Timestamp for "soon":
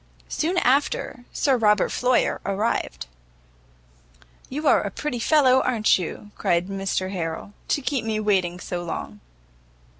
0.29-0.57